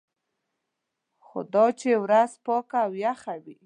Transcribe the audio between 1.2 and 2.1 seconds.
خو دا چې